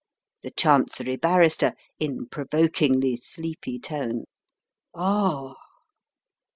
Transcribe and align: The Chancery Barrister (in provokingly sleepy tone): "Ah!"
The 0.41 0.49
Chancery 0.49 1.15
Barrister 1.15 1.73
(in 1.99 2.25
provokingly 2.27 3.17
sleepy 3.17 3.77
tone): 3.77 4.23
"Ah!" 4.95 5.53